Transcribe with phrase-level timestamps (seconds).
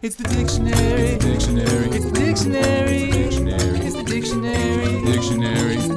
[0.00, 0.76] It's the dictionary.
[0.76, 1.88] It's the Dictionary.
[1.90, 3.10] It's the dictionary.
[3.10, 3.82] It's the Dictionary.
[3.84, 5.04] It's the dictionary.
[5.04, 5.74] Dictionary.
[5.74, 5.88] It's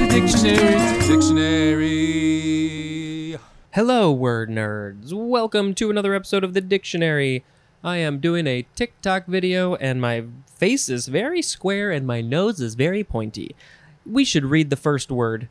[0.00, 0.76] the dictionary.
[1.08, 3.38] Dictionary.
[3.72, 5.14] Hello, word nerds.
[5.14, 7.42] Welcome to another episode of the dictionary.
[7.82, 12.60] I am doing a TikTok video, and my face is very square and my nose
[12.60, 13.56] is very pointy.
[14.04, 15.48] We should read the first word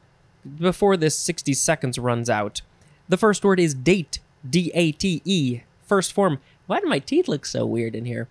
[0.59, 2.61] before this 60 seconds runs out.
[3.09, 4.19] The first word is date.
[4.47, 5.61] D A T E.
[5.81, 6.39] First form.
[6.67, 8.27] Why do my teeth look so weird in here?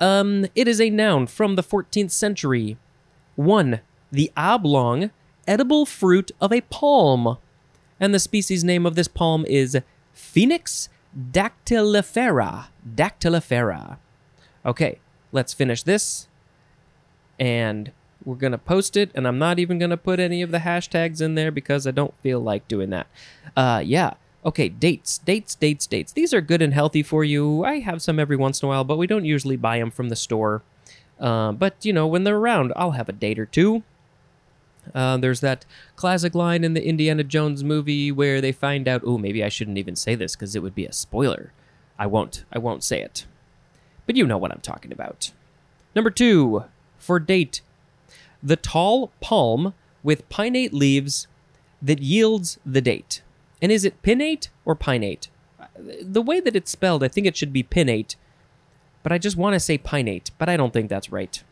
[0.00, 2.76] Um, it is a noun from the 14th century.
[3.36, 3.80] 1.
[4.12, 5.10] The oblong,
[5.46, 7.38] edible fruit of a palm
[8.00, 9.78] and the species name of this palm is
[10.14, 12.68] Phoenix dactylifera.
[12.94, 13.98] Dactylifera.
[14.64, 14.98] Okay,
[15.32, 16.26] let's finish this.
[17.38, 17.92] And
[18.24, 20.58] we're going to post it, and I'm not even going to put any of the
[20.58, 23.06] hashtags in there because I don't feel like doing that.
[23.56, 24.14] Uh, yeah.
[24.44, 26.12] Okay, dates, dates, dates, dates.
[26.12, 27.64] These are good and healthy for you.
[27.64, 30.08] I have some every once in a while, but we don't usually buy them from
[30.08, 30.62] the store.
[31.18, 33.82] Uh, but, you know, when they're around, I'll have a date or two.
[34.94, 39.02] Uh, there's that classic line in the Indiana Jones movie where they find out.
[39.04, 41.52] Oh, maybe I shouldn't even say this because it would be a spoiler.
[41.98, 42.44] I won't.
[42.50, 43.26] I won't say it.
[44.06, 45.32] But you know what I'm talking about.
[45.94, 46.64] Number two
[46.98, 47.60] for date,
[48.42, 51.26] the tall palm with pinnate leaves
[51.82, 53.22] that yields the date.
[53.62, 55.28] And is it pinnate or pinnate?
[56.00, 58.16] The way that it's spelled, I think it should be pinnate,
[59.02, 61.42] but I just want to say pinnate, but I don't think that's right.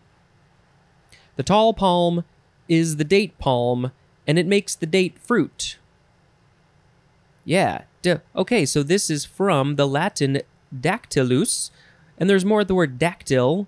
[1.36, 2.24] The tall palm
[2.68, 3.92] is the date palm,
[4.26, 5.78] and it makes the date fruit.
[7.44, 7.82] Yeah.
[8.34, 10.40] Okay, so this is from the Latin
[10.74, 11.70] dactylus,
[12.18, 13.66] and there's more of the word dactyl.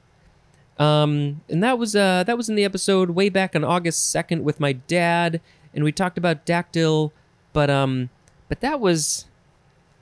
[0.78, 4.44] Um, and that was uh, that was in the episode way back on August second
[4.44, 5.41] with my dad,
[5.75, 7.12] and we talked about dactyl,
[7.52, 8.08] but um,
[8.51, 9.27] but that was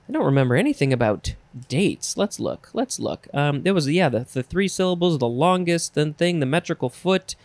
[0.09, 1.35] I don't remember anything about
[1.67, 2.17] dates.
[2.17, 2.71] Let's look.
[2.73, 3.27] Let's look.
[3.31, 7.35] Um, there was yeah the, the three syllables, the longest then thing, the metrical foot.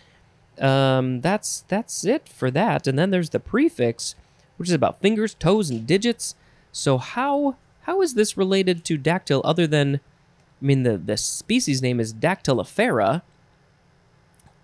[0.58, 2.86] Um, that's that's it for that.
[2.86, 4.14] And then there's the prefix,
[4.56, 6.34] which is about fingers, toes, and digits.
[6.72, 11.82] So how how is this related to dactyl other than I mean the the species
[11.82, 13.20] name is Dactylifera.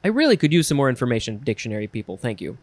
[0.03, 2.17] I really could use some more information, dictionary people.
[2.17, 2.56] Thank you.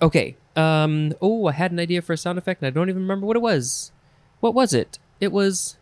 [0.00, 0.36] Okay.
[0.54, 1.12] Um.
[1.20, 3.36] Oh, I had an idea for a sound effect, and I don't even remember what
[3.36, 3.92] it was.
[4.40, 4.98] What was it?
[5.20, 5.76] It was.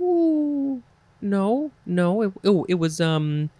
[0.00, 0.82] Ooh.
[1.20, 1.70] No.
[1.86, 2.22] No.
[2.22, 3.50] It, oh, it was um.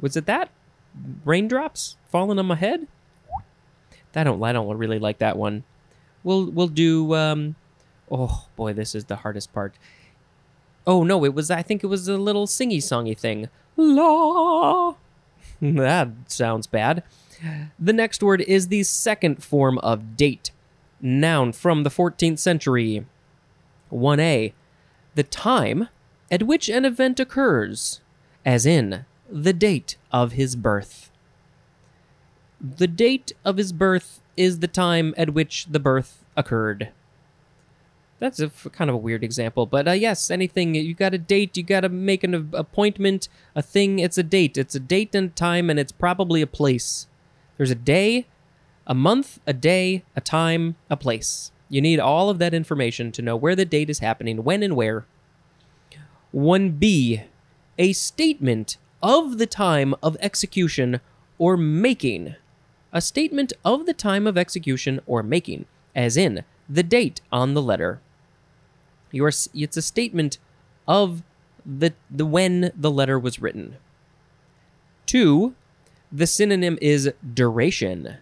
[0.00, 0.50] Was it that?
[1.24, 2.86] Raindrops falling on my head?
[4.14, 4.42] I don't.
[4.42, 5.64] I don't really like that one.
[6.24, 7.14] We'll we'll do.
[7.14, 7.56] Um.
[8.10, 9.74] Oh boy, this is the hardest part.
[10.86, 11.50] Oh no, it was.
[11.50, 13.48] I think it was a little singy songy thing.
[13.76, 14.94] La.
[15.62, 17.02] that sounds bad.
[17.78, 20.50] The next word is the second form of date,
[21.00, 23.06] noun from the 14th century.
[23.90, 24.52] 1a.
[25.14, 25.88] The time
[26.30, 28.00] at which an event occurs,
[28.44, 31.10] as in the date of his birth.
[32.60, 36.90] The date of his birth is the time at which the birth occurred.
[38.18, 41.18] That's a f- kind of a weird example, but uh, yes, anything you got a
[41.18, 43.98] date, you got to make an a- appointment, a thing.
[43.98, 44.56] It's a date.
[44.56, 47.08] It's a date and time, and it's probably a place.
[47.56, 48.26] There's a day,
[48.86, 51.52] a month, a day, a time, a place.
[51.68, 54.76] You need all of that information to know where the date is happening, when and
[54.76, 55.06] where.
[56.34, 57.24] 1b,
[57.78, 61.00] a statement of the time of execution
[61.38, 62.34] or making.
[62.92, 65.64] A statement of the time of execution or making,
[65.94, 68.00] as in the date on the letter.
[69.10, 70.38] Your, it's a statement
[70.86, 71.22] of
[71.64, 73.76] the, the when the letter was written.
[75.06, 75.54] Two,
[76.12, 78.18] the synonym is duration.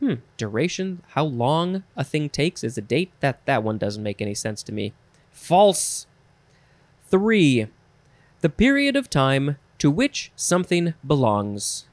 [0.00, 1.02] Hmm, duration?
[1.10, 3.12] How long a thing takes is a date?
[3.20, 4.92] That that one doesn't make any sense to me.
[5.30, 6.06] False.
[7.08, 7.68] 3.
[8.40, 11.86] The period of time to which something belongs.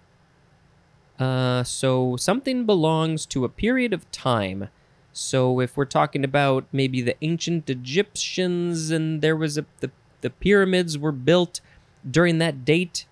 [1.19, 4.69] Uh, so something belongs to a period of time.
[5.11, 9.91] So if we're talking about maybe the ancient Egyptians and there was a the,
[10.21, 11.61] the pyramids were built
[12.09, 13.05] during that date,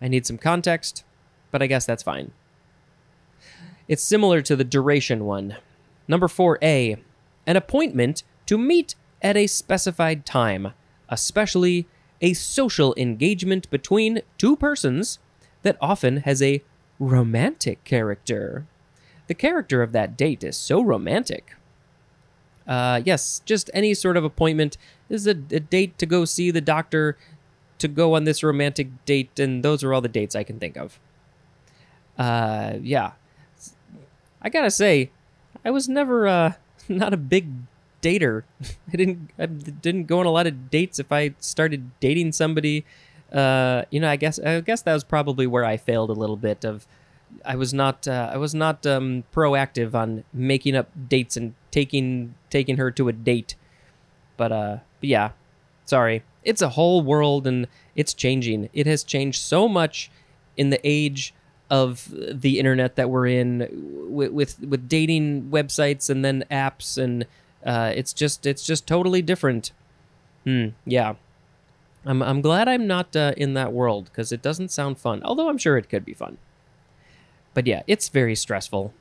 [0.00, 1.04] I need some context,
[1.56, 2.32] but I guess that's fine.
[3.88, 5.56] It's similar to the duration one.
[6.06, 6.98] Number 4a,
[7.46, 10.74] an appointment to meet at a specified time,
[11.08, 11.88] especially
[12.20, 15.18] a social engagement between two persons
[15.62, 16.62] that often has a
[16.98, 18.66] romantic character.
[19.26, 21.54] The character of that date is so romantic.
[22.66, 24.76] Uh, yes, just any sort of appointment
[25.08, 27.16] this is a, a date to go see the doctor,
[27.78, 30.76] to go on this romantic date, and those are all the dates I can think
[30.76, 31.00] of.
[32.18, 33.12] Uh, yeah.
[34.42, 35.10] I gotta say,
[35.64, 36.52] I was never uh,
[36.88, 37.48] not a big
[38.02, 38.44] dater.
[38.92, 42.84] I didn't I didn't go on a lot of dates if I started dating somebody.
[43.32, 46.36] Uh, you know, I guess I guess that was probably where I failed a little
[46.36, 46.64] bit.
[46.64, 46.86] Of
[47.44, 52.34] I was not uh, I was not um, proactive on making up dates and taking
[52.50, 53.56] taking her to a date.
[54.36, 55.30] But uh, yeah,
[55.84, 56.22] sorry.
[56.44, 57.66] It's a whole world and
[57.96, 58.68] it's changing.
[58.72, 60.10] It has changed so much
[60.56, 61.34] in the age
[61.70, 63.68] of the internet that we're in
[64.08, 67.26] with with, with dating websites and then apps and
[67.64, 69.72] uh, it's just it's just totally different.
[70.44, 70.68] Hmm.
[70.84, 71.14] Yeah.
[72.04, 75.22] I'm I'm glad I'm not uh, in that world because it doesn't sound fun.
[75.24, 76.38] Although I'm sure it could be fun.
[77.52, 78.92] But yeah, it's very stressful.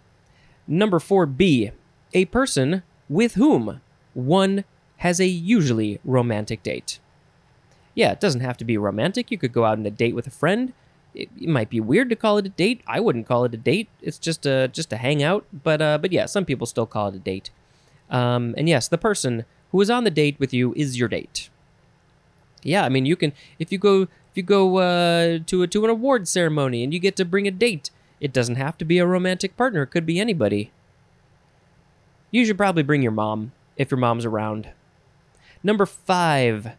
[0.68, 1.72] Number 4B,
[2.14, 3.82] a person with whom
[4.14, 4.64] one
[4.98, 7.00] has a usually romantic date.
[7.94, 9.30] Yeah, it doesn't have to be romantic.
[9.30, 10.74] You could go out on a date with a friend.
[11.16, 12.82] It, it might be weird to call it a date.
[12.88, 13.90] I wouldn't call it a date.
[14.02, 15.46] It's just a just a hangout.
[15.52, 17.50] But uh, but yeah, some people still call it a date.
[18.10, 21.50] Um, and yes, the person who is on the date with you is your date.
[22.64, 25.84] Yeah, I mean you can if you go if you go uh, to a, to
[25.84, 27.90] an award ceremony and you get to bring a date.
[28.20, 29.84] It doesn't have to be a romantic partner.
[29.84, 30.72] It could be anybody.
[32.32, 34.70] You should probably bring your mom if your mom's around.
[35.64, 36.74] Number five,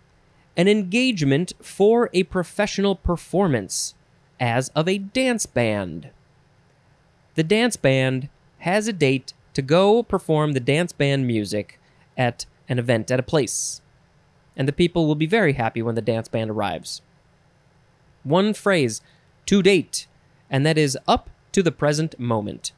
[0.56, 3.94] an engagement for a professional performance,
[4.40, 6.10] as of a dance band.
[7.34, 8.28] The dance band
[8.58, 11.78] has a date to go perform the dance band music
[12.16, 13.80] at an event at a place,
[14.56, 17.02] and the people will be very happy when the dance band arrives.
[18.24, 19.00] One phrase,
[19.46, 20.06] to date,
[20.50, 22.72] and that is up to the present moment.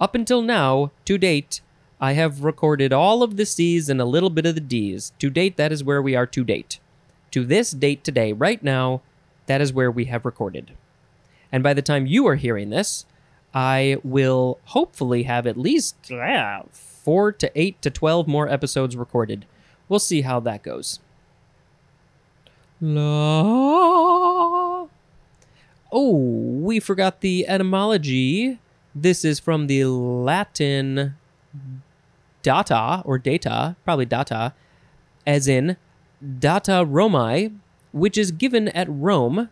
[0.00, 1.60] Up until now, to date,
[2.00, 5.12] I have recorded all of the C's and a little bit of the D's.
[5.18, 6.78] To date, that is where we are to date.
[7.32, 9.02] To this date today, right now,
[9.46, 10.72] that is where we have recorded.
[11.50, 13.06] And by the time you are hearing this,
[13.54, 19.46] I will hopefully have at least ah, four to eight to 12 more episodes recorded.
[19.88, 21.00] We'll see how that goes.
[22.80, 24.08] La.
[25.90, 28.58] Oh, we forgot the etymology.
[28.94, 31.16] This is from the Latin
[32.42, 34.54] data or data, probably data,
[35.26, 35.76] as in
[36.38, 37.52] data Romae,
[37.92, 39.48] which is given at Rome.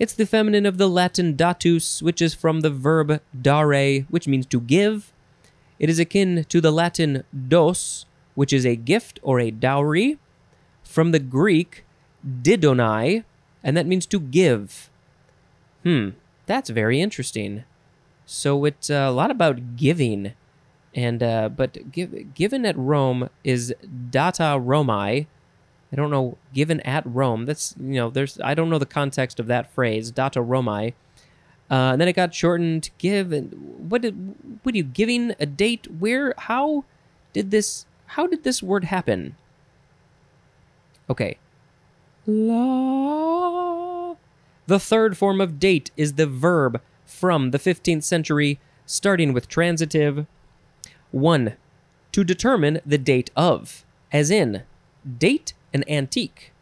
[0.00, 4.46] It's the feminine of the Latin datus, which is from the verb dare, which means
[4.46, 5.12] to give.
[5.78, 10.16] It is akin to the Latin dos, which is a gift or a dowry,
[10.82, 11.84] from the Greek
[12.24, 13.24] didonai,
[13.62, 14.88] and that means to give.
[15.82, 16.10] Hmm,
[16.46, 17.64] that's very interesting.
[18.24, 20.32] So it's uh, a lot about giving,
[20.94, 23.74] and uh, but give, given at Rome is
[24.08, 25.26] data Romae.
[25.92, 27.46] I don't know given at Rome.
[27.46, 30.94] That's you know there's I don't know the context of that phrase data Romae.
[31.70, 33.32] Uh, and then it got shortened to give.
[33.32, 35.86] And what did what are you giving a date?
[35.98, 36.34] Where?
[36.36, 36.84] How
[37.32, 37.86] did this?
[38.06, 39.36] How did this word happen?
[41.08, 41.38] Okay.
[42.26, 44.14] La.
[44.66, 50.26] The third form of date is the verb from the 15th century, starting with transitive.
[51.10, 51.56] 1.
[52.12, 54.62] To determine the date of, as in,
[55.18, 56.52] date an antique.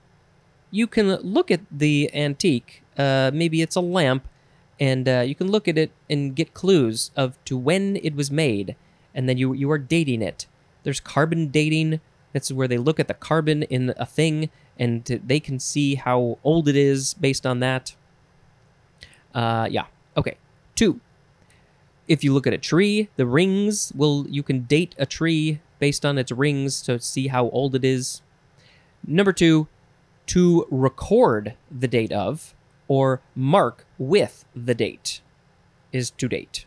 [0.71, 4.29] You can look at the antique, uh, maybe it's a lamp,
[4.79, 8.31] and uh, you can look at it and get clues of to when it was
[8.31, 8.77] made,
[9.15, 10.47] and then you you are dating it.
[10.83, 12.01] There's carbon dating.
[12.33, 16.39] That's where they look at the carbon in a thing, and they can see how
[16.45, 17.95] old it is based on that.
[19.35, 19.87] Uh, yeah.
[20.17, 20.37] Okay.
[20.75, 21.01] Two.
[22.07, 26.05] If you look at a tree, the rings will you can date a tree based
[26.05, 28.23] on its rings to see how old it is.
[29.11, 29.69] Number two,
[30.27, 32.55] to record the date of
[32.89, 35.23] or mark with the date
[35.93, 36.67] is to date.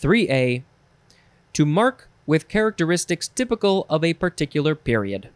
[0.00, 0.62] 3a,
[1.52, 5.30] to mark with characteristics typical of a particular period.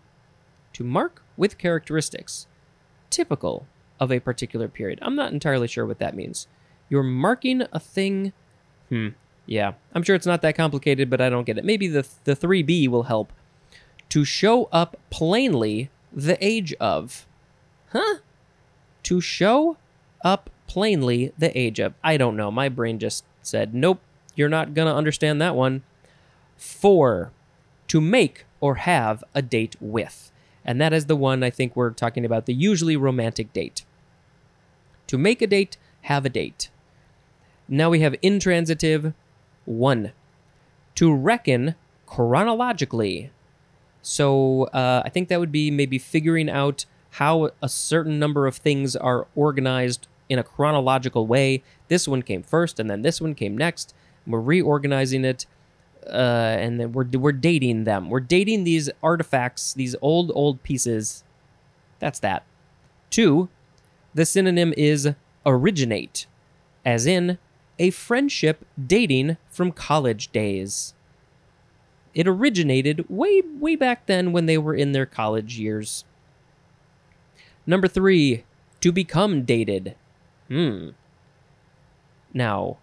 [0.74, 2.46] To mark with characteristics
[3.10, 3.66] typical
[3.98, 5.00] of a particular period.
[5.02, 6.46] I'm not entirely sure what that means.
[6.88, 8.32] You're marking a thing.
[8.88, 9.08] Hmm.
[9.46, 11.64] Yeah, I'm sure it's not that complicated, but I don't get it.
[11.64, 13.32] Maybe the the 3B will help.
[14.10, 17.26] To show up plainly the age of.
[17.90, 18.18] Huh?
[19.04, 19.76] To show
[20.24, 21.94] up plainly the age of.
[22.02, 22.50] I don't know.
[22.50, 24.00] My brain just said, nope,
[24.34, 25.82] you're not going to understand that one.
[26.56, 27.30] Four,
[27.88, 30.32] to make or have a date with.
[30.64, 33.84] And that is the one I think we're talking about, the usually romantic date.
[35.08, 36.70] To make a date, have a date.
[37.68, 39.12] Now we have intransitive.
[39.66, 40.12] One,
[40.94, 41.74] to reckon
[42.06, 43.30] chronologically.
[44.06, 48.56] So uh, I think that would be maybe figuring out how a certain number of
[48.56, 51.62] things are organized in a chronological way.
[51.88, 53.94] This one came first, and then this one came next.
[54.26, 55.46] We're reorganizing it.
[56.08, 58.10] uh, and then we're we're dating them.
[58.10, 61.24] We're dating these artifacts, these old old pieces.
[61.98, 62.44] That's that.
[63.10, 63.48] Two,
[64.14, 65.10] the synonym is
[65.46, 66.26] originate,
[66.84, 67.38] as in
[67.78, 70.93] a friendship dating from college days.
[72.14, 76.04] It originated way way back then when they were in their college years.
[77.66, 78.44] Number three,
[78.80, 79.96] to become dated.
[80.48, 80.90] Hmm.
[82.32, 82.76] Now,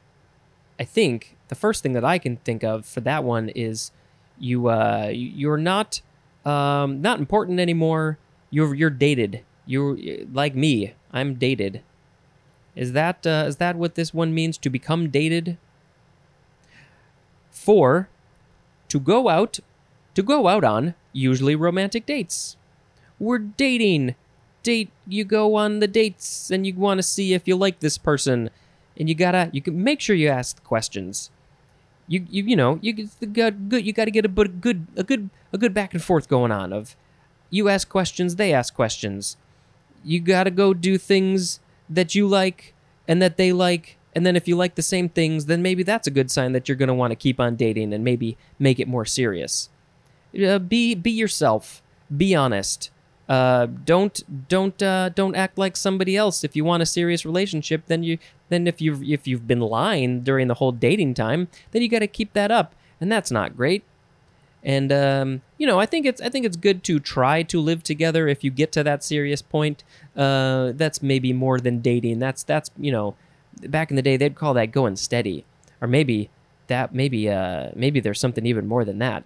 [0.79, 3.91] I think the first thing that I can think of for that one is
[4.39, 6.01] you uh you're not
[6.45, 8.17] um not important anymore.
[8.49, 9.43] You're you're dated.
[9.65, 9.97] You're
[10.33, 10.93] like me.
[11.11, 11.83] I'm dated.
[12.75, 15.57] Is that uh, is that what this one means to become dated?
[17.51, 18.09] 4
[18.91, 19.61] to go out
[20.15, 22.57] to go out on usually romantic dates.
[23.19, 24.15] We're dating.
[24.63, 27.97] Date you go on the dates and you want to see if you like this
[27.97, 28.49] person
[28.97, 31.31] and you gotta you can make sure you ask questions.
[32.07, 35.03] You you you know you got good you got to get a good good a
[35.03, 36.97] good a good back and forth going on of
[37.49, 39.37] you ask questions they ask questions.
[40.03, 42.73] You got to go do things that you like
[43.07, 46.07] and that they like and then if you like the same things then maybe that's
[46.07, 48.79] a good sign that you're going to want to keep on dating and maybe make
[48.79, 49.69] it more serious.
[50.39, 51.81] Uh, be be yourself.
[52.15, 52.89] Be honest.
[53.27, 56.43] Uh, don't don't uh, don't act like somebody else.
[56.43, 58.17] If you want a serious relationship, then you
[58.49, 61.99] then if you've if you've been lying during the whole dating time, then you got
[61.99, 63.83] to keep that up, and that's not great.
[64.63, 67.83] And um, you know, I think it's I think it's good to try to live
[67.83, 69.83] together if you get to that serious point.
[70.15, 72.19] Uh, that's maybe more than dating.
[72.19, 73.15] That's that's you know,
[73.67, 75.45] back in the day they'd call that going steady,
[75.81, 76.29] or maybe
[76.67, 79.23] that maybe uh maybe there's something even more than that.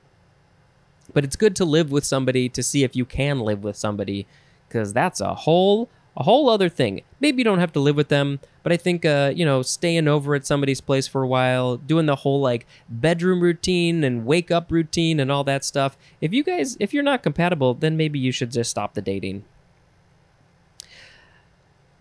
[1.14, 4.26] But it's good to live with somebody to see if you can live with somebody,
[4.68, 7.02] because that's a whole a whole other thing.
[7.20, 10.08] Maybe you don't have to live with them, but I think uh, you know, staying
[10.08, 14.50] over at somebody's place for a while, doing the whole like bedroom routine and wake
[14.50, 15.98] up routine and all that stuff.
[16.22, 19.44] If you guys if you're not compatible, then maybe you should just stop the dating.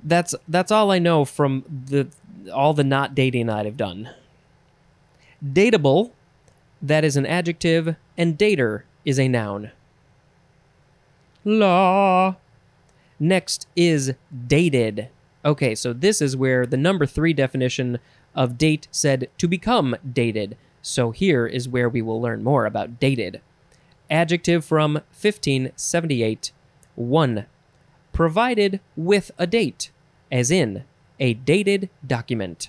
[0.05, 2.09] That's that's all I know from the
[2.53, 4.11] all the not dating I've done.
[5.45, 6.13] Dateable,
[6.83, 9.71] that is an adjective, and dater is a noun.
[11.45, 12.37] Law.
[13.19, 14.15] Next is
[14.47, 15.09] dated.
[15.45, 17.99] Okay, so this is where the number three definition
[18.35, 20.57] of date said to become dated.
[20.83, 23.41] So here is where we will learn more about dated.
[24.11, 26.53] Adjective from 1578.
[26.95, 27.47] 1.
[28.13, 29.91] Provided with a date,
[30.35, 30.85] as in
[31.19, 32.69] a dated document.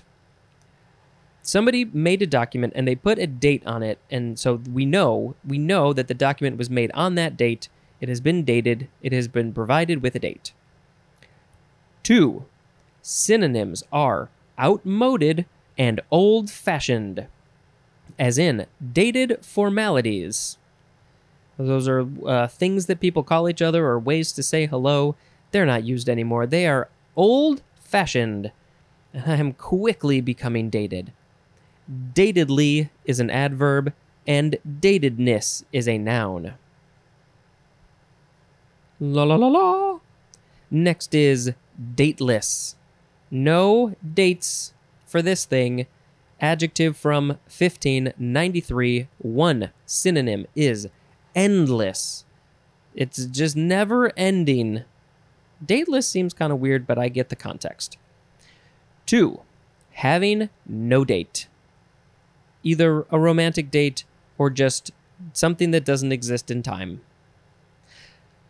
[1.42, 5.34] Somebody made a document and they put a date on it, and so we know
[5.46, 7.68] we know that the document was made on that date
[8.00, 8.88] it has been dated.
[9.02, 10.52] It has been provided with a date.
[12.02, 12.44] Two,
[13.02, 15.46] synonyms are outmoded
[15.78, 17.26] and old fashioned,
[18.18, 20.58] as in dated formalities.
[21.58, 25.16] Those are uh, things that people call each other or ways to say hello.
[25.50, 26.46] They're not used anymore.
[26.46, 28.52] They are old fashioned.
[29.12, 31.12] and I am quickly becoming dated.
[31.90, 33.92] Datedly is an adverb,
[34.26, 36.54] and datedness is a noun.
[38.98, 40.00] La la la la.
[40.70, 41.52] Next is
[41.94, 42.76] dateless.
[43.30, 44.72] No dates
[45.06, 45.86] for this thing.
[46.40, 49.08] Adjective from 1593.
[49.18, 50.88] One synonym is
[51.34, 52.24] endless.
[52.94, 54.84] It's just never ending.
[55.64, 57.96] Dateless seems kind of weird, but I get the context.
[59.06, 59.40] Two,
[59.92, 61.46] having no date.
[62.62, 64.04] Either a romantic date
[64.38, 64.90] or just
[65.32, 67.00] something that doesn't exist in time.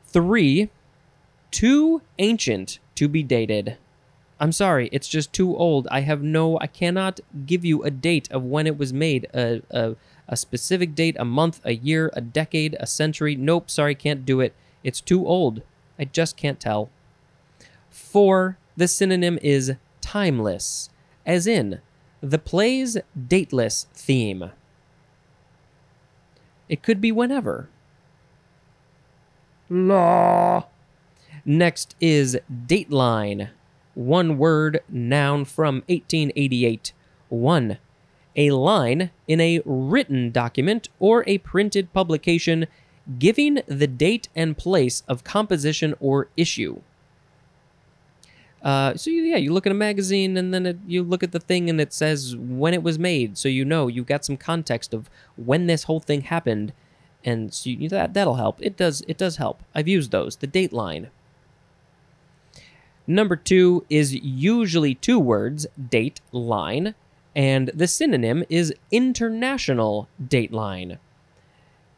[0.06, 0.70] Three,
[1.50, 3.76] too ancient to be dated.
[4.38, 5.86] I'm sorry, it's just too old.
[5.90, 9.62] I have no, I cannot give you a date of when it was made, a,
[9.70, 9.96] a,
[10.28, 13.36] a specific date, a month, a year, a decade, a century.
[13.36, 14.54] Nope, sorry, can't do it.
[14.82, 15.62] It's too old.
[15.98, 16.90] I just can't tell.
[17.96, 19.72] Four, the synonym is
[20.02, 20.90] timeless,
[21.24, 21.80] as in
[22.20, 24.50] the play's dateless theme.
[26.68, 27.70] It could be whenever.
[29.70, 30.66] Law.
[31.46, 33.48] Next is Dateline.
[33.94, 36.92] One word noun from 1888.
[37.30, 37.78] 1.
[38.36, 42.66] A line in a written document or a printed publication
[43.18, 46.82] giving the date and place of composition or issue.
[48.66, 51.38] Uh, so yeah, you look at a magazine and then it, you look at the
[51.38, 54.92] thing and it says when it was made, so you know you've got some context
[54.92, 56.72] of when this whole thing happened,
[57.24, 58.58] and so you, that that'll help.
[58.60, 59.62] It does it does help.
[59.72, 60.34] I've used those.
[60.34, 61.10] The date line.
[63.06, 66.96] Number two is usually two words, date line,
[67.36, 70.98] and the synonym is international dateline.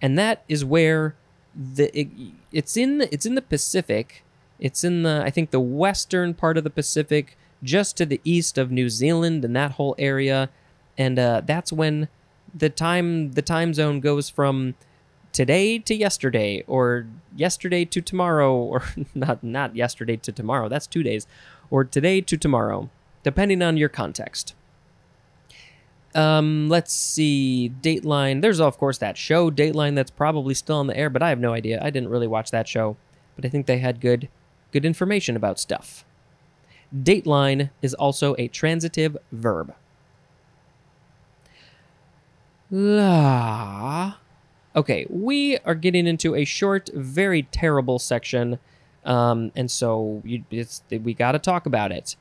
[0.03, 1.15] And that is where
[1.57, 2.09] the it,
[2.53, 4.23] it's in it's in the Pacific.
[4.59, 8.59] It's in the I think the western part of the Pacific, just to the east
[8.59, 10.51] of New Zealand and that whole area,
[10.97, 12.09] and uh, that's when
[12.55, 14.75] the time the time zone goes from
[15.33, 18.83] today to yesterday or yesterday to tomorrow or
[19.15, 21.27] not not yesterday to tomorrow that's 2 days
[21.71, 22.91] or today to tomorrow
[23.23, 24.55] depending on your context.
[26.15, 30.97] Um let's see dateline there's of course that show dateline that's probably still on the
[30.97, 31.79] air but i have no idea.
[31.83, 32.97] I didn't really watch that show
[33.37, 34.29] but i think they had good
[34.73, 36.05] good information about stuff
[36.95, 39.75] dateline is also a transitive verb
[42.71, 44.17] La.
[44.77, 48.59] Okay, we are getting into a short, very terrible section,
[49.05, 50.45] um, and so you,
[50.91, 52.17] we got to talk about it.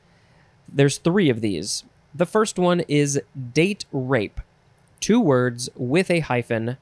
[0.66, 1.84] There's three of these.
[2.14, 3.20] The first one is
[3.52, 4.40] date rape,
[5.00, 6.78] two words with a hyphen.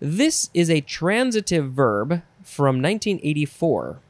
[0.00, 4.00] This is a transitive verb from 1984.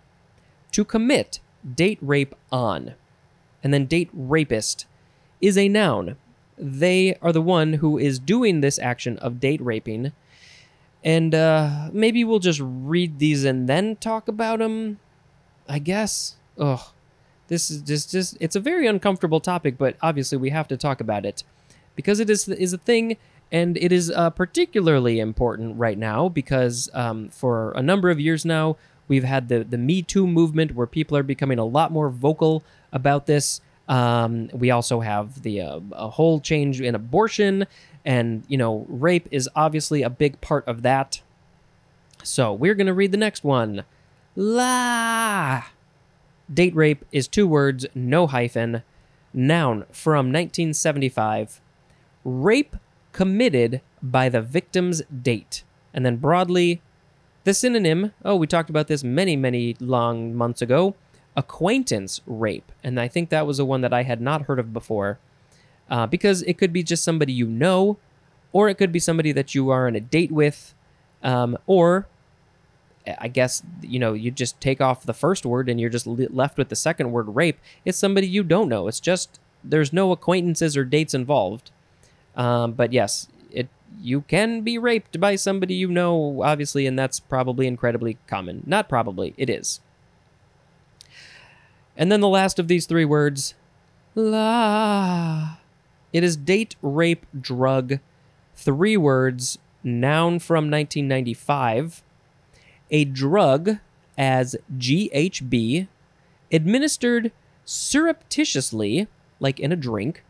[0.73, 1.41] To commit,
[1.75, 2.95] date rape on,
[3.63, 4.87] and then date rapist
[5.41, 6.17] is a noun
[6.61, 10.13] they are the one who is doing this action of date raping.
[11.03, 15.01] And uh, maybe we'll just read these and then talk about them.
[15.69, 16.37] I guess.
[16.59, 16.81] Ugh.
[17.49, 21.01] This is just, just it's a very uncomfortable topic, but obviously we have to talk
[21.01, 21.43] about it
[21.97, 23.17] because it is is a thing,
[23.51, 28.45] and it is uh, particularly important right now because um, for a number of years
[28.45, 28.77] now
[29.11, 32.65] we've had the the Me Too movement where people are becoming a lot more vocal
[32.93, 37.67] about this um, we also have the uh, a whole change in abortion,
[38.05, 41.21] and you know, rape is obviously a big part of that.
[42.23, 43.85] So we're gonna read the next one.
[44.37, 45.65] La.
[46.53, 48.85] Date rape is two words, no hyphen.
[49.35, 51.61] Noun from 1975.
[52.25, 52.77] Rape
[53.13, 55.65] committed by the victim's date.
[55.93, 56.81] And then broadly,
[57.45, 60.95] the synonym, oh, we talked about this many, many long months ago
[61.37, 62.73] acquaintance rape.
[62.83, 65.19] And I think that was a one that I had not heard of before
[65.89, 67.99] uh, because it could be just somebody you know,
[68.53, 70.75] or it could be somebody that you are on a date with,
[71.23, 72.07] um, or
[73.19, 76.59] I guess, you know, you just take off the first word and you're just left
[76.59, 77.59] with the second word rape.
[77.85, 78.89] It's somebody you don't know.
[78.89, 81.71] It's just there's no acquaintances or dates involved.
[82.37, 83.29] Um, but yes,
[83.99, 88.63] you can be raped by somebody you know, obviously, and that's probably incredibly common.
[88.67, 89.81] Not probably, it is.
[91.97, 93.55] And then the last of these three words,
[94.15, 95.57] la.
[96.13, 97.99] It is date, rape, drug.
[98.55, 102.03] Three words, noun from 1995.
[102.91, 103.79] A drug
[104.19, 105.89] as GHB,
[106.53, 107.33] administered
[107.65, 110.25] surreptitiously, like in a drink,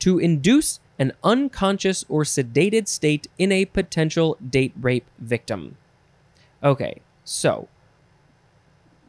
[0.00, 5.76] to induce an unconscious or sedated state in a potential date rape victim.
[6.62, 7.68] Okay, so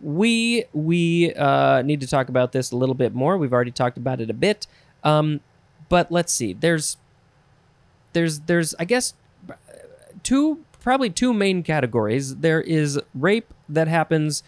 [0.02, 3.38] we we uh, need to talk about this a little bit more.
[3.38, 4.68] We've already talked about it a bit,
[5.04, 5.42] um,
[5.90, 6.54] but let's see.
[6.54, 6.98] There's
[8.14, 9.14] there's there's I guess
[10.24, 12.38] two probably two main categories.
[12.38, 14.44] There is rape that happens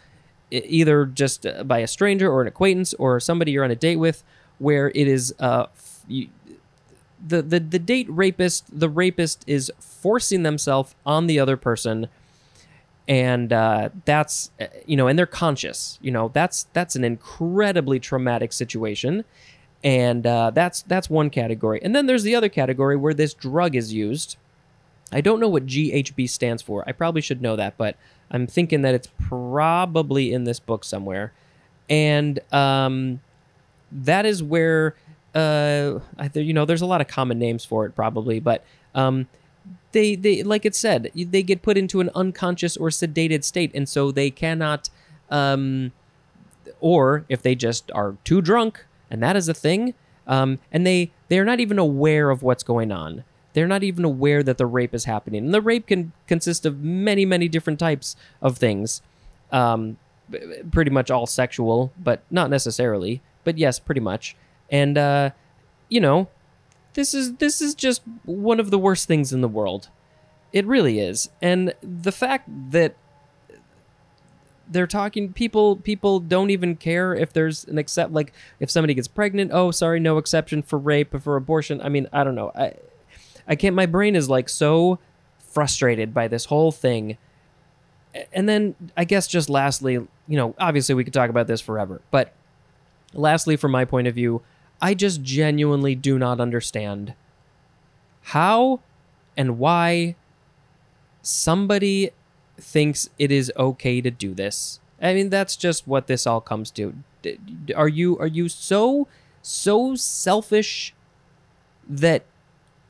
[0.51, 4.23] either just by a stranger or an acquaintance or somebody you're on a date with,
[4.59, 5.67] where it is uh,
[6.07, 6.27] you,
[7.25, 8.65] the the the date rapist.
[8.71, 12.07] The rapist is forcing themselves on the other person.
[13.07, 17.99] And uh, that's uh, you know and they're conscious you know that's that's an incredibly
[17.99, 19.25] traumatic situation.
[19.83, 21.81] And uh, that's that's one category.
[21.83, 24.37] And then there's the other category where this drug is used.
[25.11, 26.83] I don't know what ghb stands for.
[26.87, 27.97] I probably should know that but
[28.29, 31.33] i'm thinking that it's probably in this book somewhere.
[31.89, 33.19] And um,
[33.91, 34.95] that is where
[35.35, 35.99] uh,
[36.33, 38.65] you know there's a lot of common names for it probably but
[38.95, 39.27] um,
[39.91, 43.87] they they like it said they get put into an unconscious or sedated state and
[43.87, 44.89] so they cannot
[45.29, 45.91] um
[46.79, 49.93] or if they just are too drunk and that is a thing
[50.27, 53.23] um and they they're not even aware of what's going on.
[53.53, 55.43] They're not even aware that the rape is happening.
[55.43, 59.01] And the rape can consist of many many different types of things
[59.51, 59.97] um
[60.71, 64.35] pretty much all sexual but not necessarily but yes pretty much
[64.71, 65.29] and uh
[65.89, 66.27] you know
[66.93, 69.89] this is this is just one of the worst things in the world.
[70.51, 71.29] It really is.
[71.41, 72.95] And the fact that
[74.67, 79.07] they're talking people people don't even care if there's an except like if somebody gets
[79.07, 81.81] pregnant, oh sorry, no exception for rape or for abortion.
[81.81, 82.51] I mean, I don't know.
[82.55, 82.73] I
[83.47, 84.99] I can't my brain is like so
[85.39, 87.17] frustrated by this whole thing.
[88.33, 92.01] And then I guess just lastly, you know, obviously we could talk about this forever,
[92.11, 92.33] but
[93.13, 94.41] lastly from my point of view,
[94.81, 97.13] I just genuinely do not understand
[98.23, 98.79] how
[99.37, 100.15] and why
[101.21, 102.11] somebody
[102.57, 104.79] thinks it is okay to do this.
[105.01, 106.93] I mean, that's just what this all comes to.
[107.75, 109.07] Are you are you so
[109.41, 110.93] so selfish
[111.87, 112.23] that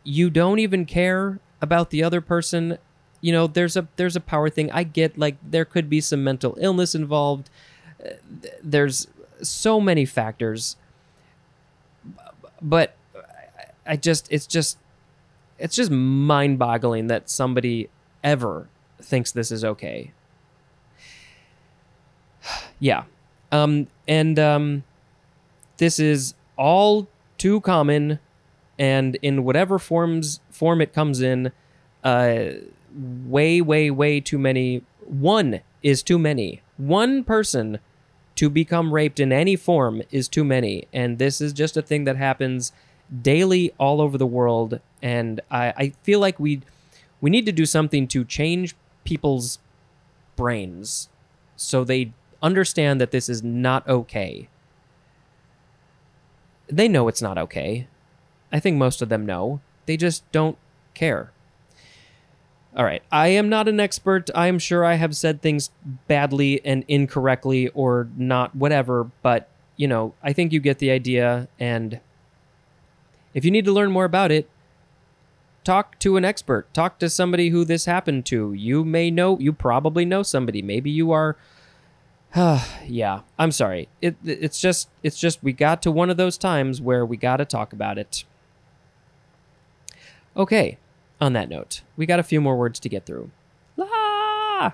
[0.04, 2.78] you don't even care about the other person?
[3.22, 4.72] You know, there's a there's a power thing.
[4.72, 7.50] I get like there could be some mental illness involved.
[8.04, 8.12] Uh,
[8.64, 9.08] There's
[9.42, 10.76] so many factors.
[12.62, 12.96] But
[13.86, 14.78] I just it's just
[15.58, 17.90] it's just mind-boggling that somebody
[18.24, 18.68] ever
[19.02, 20.12] thinks this is okay.
[22.80, 23.04] yeah.
[23.52, 24.84] Um and um
[25.78, 28.20] this is all too common
[28.78, 31.52] and in whatever forms form it comes in
[32.04, 32.46] uh
[33.26, 37.80] way way way too many one is too many one person
[38.42, 40.88] to become raped in any form is too many.
[40.92, 42.72] And this is just a thing that happens
[43.22, 44.80] daily all over the world.
[45.00, 46.62] And i, I feel like we
[47.22, 49.60] we need to do something to change people's
[50.36, 51.08] brains
[51.56, 54.50] so they understand that this is not okay.
[56.68, 57.88] They know it's not okay.
[58.52, 59.62] I think most of them know.
[59.86, 60.58] They just don't
[60.96, 61.32] care
[62.76, 63.04] all right.
[63.12, 64.30] I am not an expert.
[64.34, 65.72] I am sure I have said things
[66.08, 71.50] badly and incorrectly or not, whatever, but, you know, I think you get the idea.
[71.60, 72.00] And
[73.34, 74.50] if you need to learn more about it,
[75.66, 76.74] talk to an expert.
[76.74, 78.54] Talk to somebody who this happened to.
[78.54, 80.62] You may know, you probably know somebody.
[80.62, 81.36] Maybe you are.
[82.36, 83.90] yeah, I'm sorry.
[84.02, 87.38] It, it's just, it's just, we got to one of those times where we got
[87.38, 88.24] to talk about it.
[90.38, 90.78] Okay,
[91.22, 93.30] on that note, we got a few more words to get through.
[93.78, 94.74] La!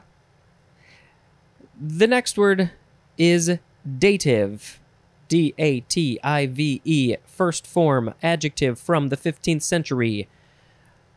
[1.79, 2.71] The next word
[3.17, 3.59] is
[3.99, 4.79] dative.
[5.27, 10.27] D A T I V E, first form, adjective from the 15th century.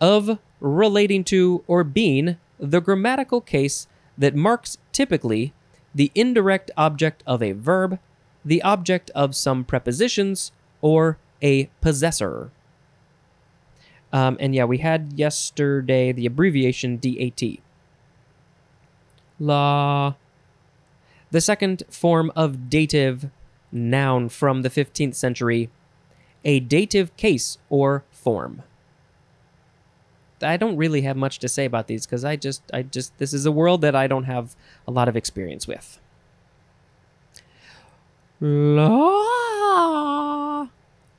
[0.00, 3.86] Of, relating to, or being the grammatical case
[4.18, 5.52] that marks typically
[5.94, 7.98] the indirect object of a verb,
[8.44, 12.50] the object of some prepositions, or a possessor.
[14.12, 17.42] Um, and yeah, we had yesterday the abbreviation DAT.
[19.38, 20.14] La.
[21.30, 23.30] The second form of dative
[23.72, 25.70] noun from the 15th century,
[26.44, 28.62] a dative case or form.
[30.42, 33.32] I don't really have much to say about these because I just, I just, this
[33.32, 34.56] is a world that I don't have
[34.88, 36.00] a lot of experience with.
[38.40, 40.19] La.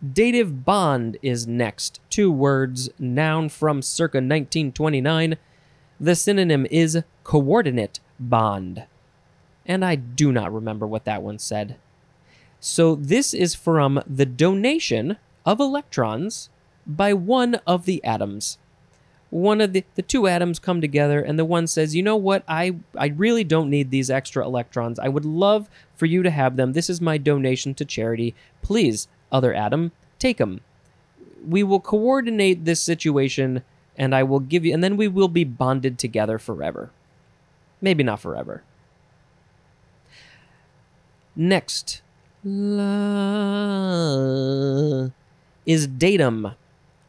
[0.01, 1.99] Dative bond is next.
[2.09, 5.37] Two words, noun from circa 1929.
[5.99, 8.85] The synonym is coordinate bond.
[9.65, 11.77] And I do not remember what that one said.
[12.59, 16.49] So this is from the donation of electrons
[16.87, 18.57] by one of the atoms.
[19.29, 22.43] One of the, the two atoms come together, and the one says, You know what?
[22.47, 24.99] I, I really don't need these extra electrons.
[24.99, 26.73] I would love for you to have them.
[26.73, 28.35] This is my donation to charity.
[28.61, 30.61] Please, other atom, take them.
[31.47, 33.63] We will coordinate this situation,
[33.97, 36.91] and I will give you, and then we will be bonded together forever.
[37.81, 38.63] Maybe not forever.
[41.35, 42.01] Next,
[42.43, 42.71] la
[45.65, 46.55] is datum,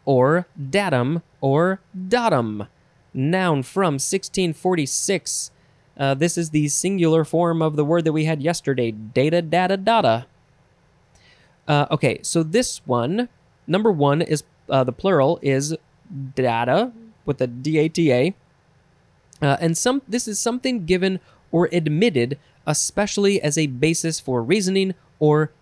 [0.05, 2.69] or datum, or datum.
[3.15, 5.51] Noun from 1646.
[5.99, 9.77] Uh, this is the singular form of the word that we had yesterday data, data,
[9.77, 10.27] data.
[11.69, 13.29] Uh, okay, so this one,
[13.67, 15.77] number one is uh, the plural is
[16.35, 16.93] data
[17.25, 18.35] with a D A T A,
[19.41, 21.21] uh, and some this is something given
[21.51, 25.53] or admitted, especially as a basis for reasoning or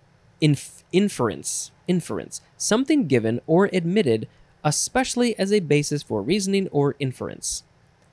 [0.41, 1.71] inf- inference.
[1.89, 4.29] Inference, something given or admitted,
[4.63, 7.65] especially as a basis for reasoning or inference.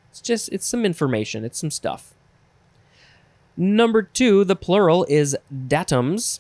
[0.10, 1.46] It's just it's some information.
[1.46, 2.16] It's some stuff.
[3.56, 6.40] Number two, the plural is datums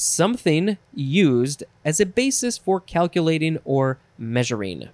[0.00, 4.88] something used as a basis for calculating or measuring.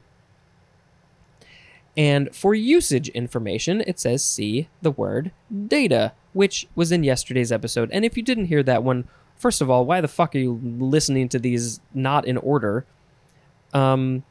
[1.97, 5.31] And for usage information, it says see the word
[5.69, 7.91] data, which was in yesterday's episode.
[7.93, 10.61] And if you didn't hear that one, first of all, why the fuck are you
[10.79, 12.85] listening to these not in order?
[13.73, 14.25] Um,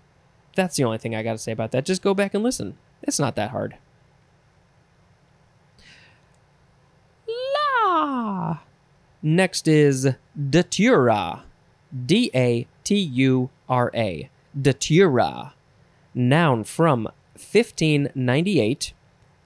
[0.56, 1.86] that's the only thing I got to say about that.
[1.86, 2.78] Just go back and listen.
[3.02, 3.78] It's not that hard.
[7.28, 8.60] La.
[9.26, 10.10] Next is
[10.50, 11.44] datura.
[12.06, 14.30] D A T U R A.
[14.60, 15.54] Datura.
[16.14, 17.06] Noun from
[17.36, 18.94] 1598.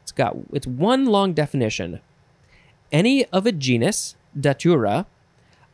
[0.02, 2.00] It's got it's one long definition.
[2.92, 5.06] Any of a genus, datura,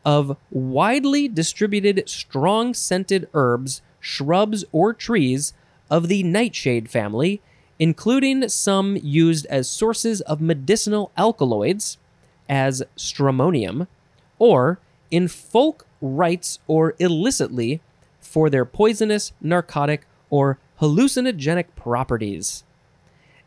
[0.04, 5.54] of widely distributed strong scented herbs, shrubs, or trees
[5.89, 7.42] of the nightshade family,
[7.80, 11.98] including some used as sources of medicinal alkaloids,
[12.50, 13.88] as stramonium,
[14.43, 14.77] or
[15.10, 17.79] in folk rites or illicitly
[18.19, 22.65] for their poisonous, narcotic, or hallucinogenic properties.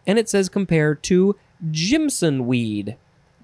[0.06, 1.36] And it says compared to
[1.70, 2.96] Jimson weed,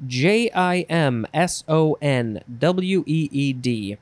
[0.07, 3.99] J I M S O N W E E D.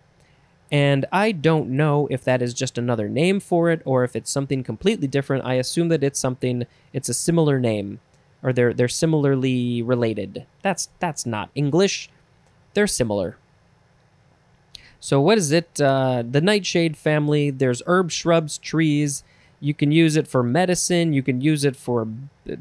[0.70, 4.30] And I don't know if that is just another name for it or if it's
[4.30, 5.44] something completely different.
[5.44, 7.98] I assume that it's something it's a similar name
[8.44, 10.46] or they're they're similarly related.
[10.62, 12.08] That's that's not English.
[12.74, 13.36] They're similar.
[15.00, 15.80] So what is it?
[15.80, 17.50] Uh, the nightshade family.
[17.50, 19.24] There's herbs, shrubs, trees.
[19.58, 21.12] You can use it for medicine.
[21.12, 22.08] You can use it for
[22.50, 22.56] uh,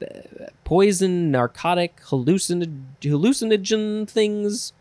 [0.63, 4.73] poison, narcotic, hallucin- hallucinogen things.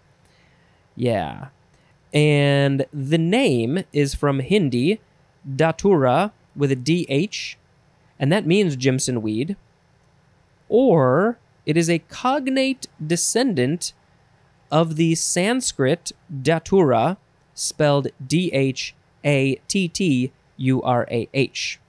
[0.97, 1.49] Yeah.
[2.13, 5.01] And the name is from Hindi,
[5.45, 7.57] Datura with a DH,
[8.19, 9.57] and that means Jimson weed.
[10.69, 13.93] Or it is a cognate descendant
[14.71, 17.17] of the Sanskrit Datura,
[17.55, 21.81] spelled D H A T T U R A H.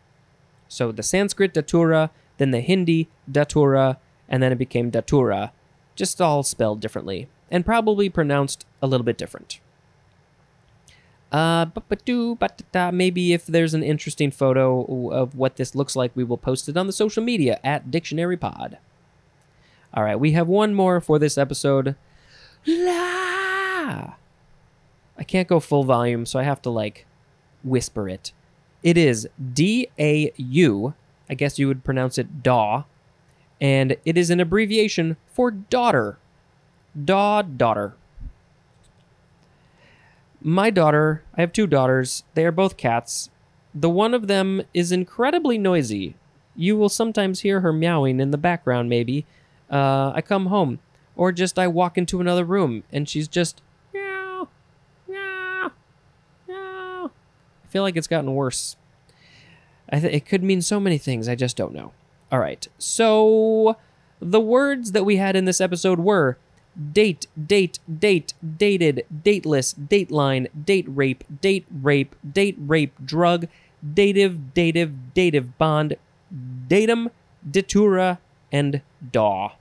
[0.68, 5.52] So the Sanskrit Datura, then the Hindi Datura, and then it became Datura,
[5.96, 9.60] just all spelled differently, and probably pronounced a little bit different.
[11.32, 11.68] Uh,
[12.92, 16.78] maybe if there's an interesting photo of what this looks like, we will post it
[16.78, 18.78] on the social media at Dictionary Pod.
[19.94, 21.96] All right, we have one more for this episode.
[22.66, 24.14] La!
[25.18, 27.06] I can't go full volume, so I have to like
[27.64, 28.32] whisper it.
[28.84, 30.94] It is D A U.
[31.30, 32.86] I guess you would pronounce it DAW.
[33.62, 36.18] And it is an abbreviation for daughter.
[37.04, 37.94] Daw daughter.
[40.42, 42.24] My daughter, I have two daughters.
[42.34, 43.30] They are both cats.
[43.76, 46.16] The one of them is incredibly noisy.
[46.56, 49.26] You will sometimes hear her meowing in the background, maybe.
[49.70, 50.80] Uh, I come home,
[51.20, 53.62] or just I walk into another room and she's just
[53.94, 54.48] meow,
[55.06, 55.72] meow,
[56.48, 57.12] meow.
[57.62, 58.78] I feel like it's gotten worse.
[59.90, 61.28] I th- it could mean so many things.
[61.28, 61.92] I just don't know.
[62.32, 62.66] All right.
[62.78, 63.76] So
[64.22, 66.38] the words that we had in this episode were
[66.94, 73.50] date, date, date, dated, dateless, dateline, date rape, date rape, date rape, drug,
[73.94, 75.98] dative, dative, dative bond,
[76.70, 77.10] datum,
[77.52, 78.20] datura,
[78.54, 79.52] and daw.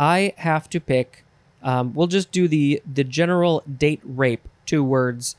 [0.00, 1.24] I have to pick.
[1.62, 5.36] Um, we'll just do the the general date rape two words,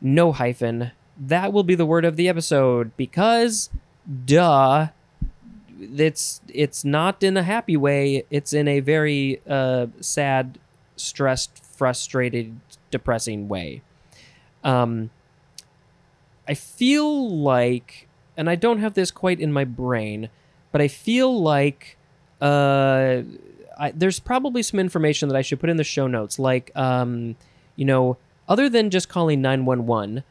[0.00, 0.92] no hyphen.
[1.18, 3.68] That will be the word of the episode because,
[4.24, 4.88] duh,
[5.78, 8.24] it's it's not in a happy way.
[8.30, 10.58] It's in a very uh, sad,
[10.96, 12.58] stressed, frustrated,
[12.90, 13.82] depressing way.
[14.64, 15.10] Um,
[16.48, 20.30] I feel like, and I don't have this quite in my brain,
[20.72, 21.98] but I feel like
[22.40, 23.22] uh,
[23.78, 27.36] I, there's probably some information that I should put in the show notes, like um,
[27.76, 28.16] you know,
[28.48, 30.22] other than just calling nine one one.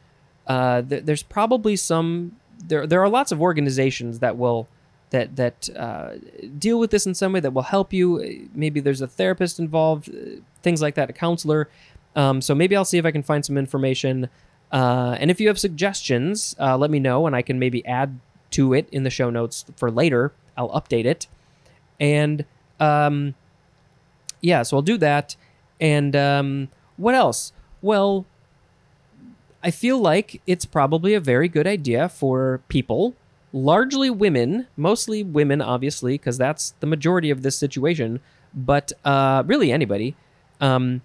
[0.46, 2.86] Uh, th- there's probably some there.
[2.86, 4.68] There are lots of organizations that will
[5.10, 6.10] that that uh,
[6.58, 8.48] deal with this in some way that will help you.
[8.54, 11.68] Maybe there's a therapist involved, uh, things like that, a counselor.
[12.16, 14.28] Um, so maybe I'll see if I can find some information.
[14.70, 18.18] Uh, and if you have suggestions, uh, let me know, and I can maybe add
[18.50, 20.32] to it in the show notes for later.
[20.56, 21.26] I'll update it,
[21.98, 22.44] and
[22.80, 23.34] um,
[24.40, 25.36] yeah, so I'll do that.
[25.80, 27.52] And um, what else?
[27.82, 28.26] Well,
[29.62, 33.14] I feel like it's probably a very good idea for people,
[33.52, 38.20] largely women, mostly women, obviously, because that's the majority of this situation,
[38.52, 40.14] but uh, really anybody.
[40.60, 41.00] Um,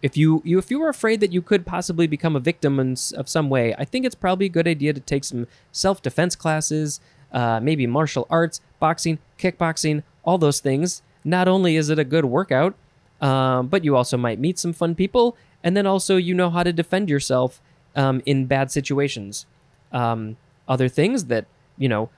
[0.00, 2.94] if you, you if you were afraid that you could possibly become a victim in,
[3.16, 6.36] of some way, I think it's probably a good idea to take some self defense
[6.36, 7.00] classes,
[7.32, 11.02] uh, maybe martial arts, boxing, kickboxing, all those things.
[11.24, 12.74] Not only is it a good workout,
[13.20, 16.62] um, but you also might meet some fun people, and then also you know how
[16.62, 17.60] to defend yourself
[17.96, 19.46] um, in bad situations.
[19.92, 20.36] Um,
[20.68, 22.10] other things that you know,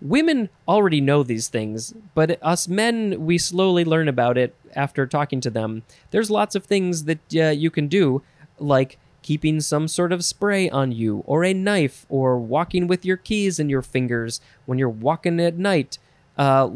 [0.00, 5.40] women already know these things, but us men we slowly learn about it after talking
[5.40, 5.82] to them.
[6.10, 8.22] There's lots of things that uh, you can do,
[8.58, 13.16] like keeping some sort of spray on you, or a knife, or walking with your
[13.16, 15.98] keys in your fingers when you're walking at night.
[16.36, 16.70] Uh,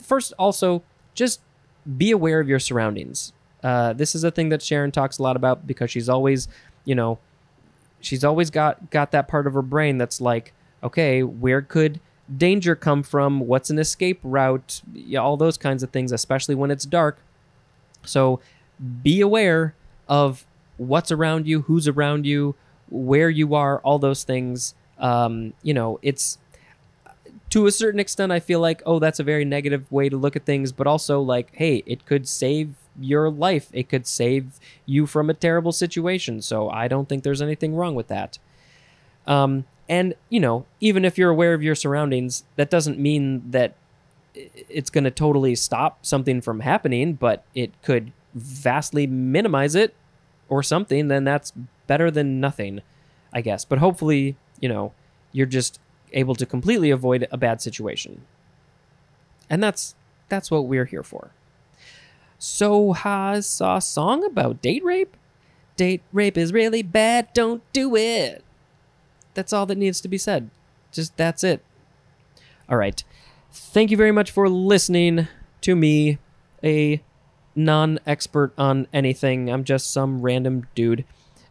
[0.00, 0.82] first, also,
[1.14, 1.40] just
[1.96, 3.32] be aware of your surroundings.
[3.62, 6.48] Uh, this is a thing that Sharon talks a lot about because she's always,
[6.84, 7.18] you know,
[8.00, 12.00] she's always got got that part of her brain that's like, okay, where could
[12.36, 13.40] danger come from?
[13.40, 14.82] What's an escape route?
[14.92, 17.18] Yeah, all those kinds of things, especially when it's dark.
[18.04, 18.40] So,
[19.02, 19.74] be aware
[20.08, 20.44] of
[20.76, 22.56] what's around you, who's around you,
[22.90, 24.74] where you are, all those things.
[24.98, 26.38] Um, you know, it's
[27.52, 30.36] to a certain extent, I feel like, oh, that's a very negative way to look
[30.36, 33.68] at things, but also like, hey, it could save your life.
[33.74, 36.40] It could save you from a terrible situation.
[36.40, 38.38] So I don't think there's anything wrong with that.
[39.26, 43.74] Um, and, you know, even if you're aware of your surroundings, that doesn't mean that
[44.34, 49.94] it's going to totally stop something from happening, but it could vastly minimize it
[50.48, 51.08] or something.
[51.08, 51.52] Then that's
[51.86, 52.80] better than nothing,
[53.30, 53.66] I guess.
[53.66, 54.94] But hopefully, you know,
[55.32, 55.78] you're just
[56.12, 58.22] able to completely avoid a bad situation.
[59.50, 59.94] And that's
[60.28, 61.30] that's what we're here for.
[62.38, 65.16] So I saw a song about date rape.
[65.76, 68.44] Date rape is really bad, don't do it.
[69.34, 70.50] That's all that needs to be said.
[70.90, 71.64] Just that's it.
[72.68, 73.02] All right.
[73.50, 75.28] Thank you very much for listening
[75.62, 76.18] to me,
[76.62, 77.02] a
[77.54, 79.50] non expert on anything.
[79.50, 81.04] I'm just some random dude.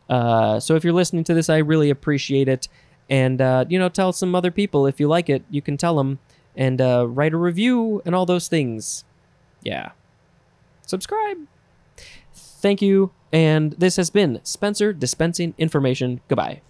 [0.09, 2.67] Uh, so if you're listening to this, I really appreciate it.
[3.11, 5.43] And, uh, you know, tell some other people if you like it.
[5.49, 6.19] You can tell them
[6.55, 9.03] and uh, write a review and all those things.
[9.61, 9.91] Yeah.
[10.87, 11.37] Subscribe.
[12.33, 13.11] Thank you.
[13.33, 16.21] And this has been Spencer dispensing information.
[16.29, 16.61] Goodbye.